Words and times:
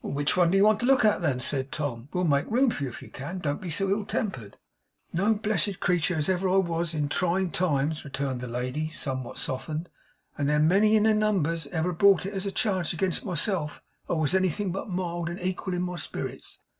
'Which 0.03 0.35
one 0.35 0.49
do 0.49 0.57
you 0.57 0.63
want 0.63 0.79
to 0.79 0.87
look 0.87 1.05
at 1.05 1.21
then?' 1.21 1.39
said 1.39 1.71
Tom. 1.71 2.09
'We'll 2.11 2.23
make 2.23 2.49
room 2.49 2.71
for 2.71 2.81
you 2.81 2.89
if 2.89 3.01
we 3.01 3.09
can. 3.09 3.37
Don't 3.37 3.61
be 3.61 3.69
so 3.69 3.87
ill 3.91 4.03
tempered.' 4.03 4.57
'No 5.13 5.35
blessed 5.35 5.79
creetur 5.79 6.15
as 6.15 6.27
ever 6.27 6.49
I 6.49 6.55
was 6.55 6.91
with 6.95 7.03
in 7.03 7.07
trying 7.07 7.51
times,' 7.51 8.03
returned 8.03 8.41
the 8.41 8.47
lady, 8.47 8.89
somewhat 8.89 9.37
softened, 9.37 9.89
'and 10.39 10.49
they're 10.49 10.57
a 10.57 10.59
many 10.59 10.95
in 10.95 11.03
their 11.03 11.13
numbers, 11.13 11.67
ever 11.67 11.93
brought 11.93 12.25
it 12.25 12.33
as 12.33 12.47
a 12.47 12.51
charge 12.51 12.93
again 12.93 13.11
myself 13.23 13.83
that 14.07 14.15
I 14.15 14.17
was 14.17 14.33
anythin' 14.33 14.71
but 14.71 14.89
mild 14.89 15.29
and 15.29 15.39
equal 15.39 15.75
in 15.75 15.83
my 15.83 15.97
spirits. 15.97 16.57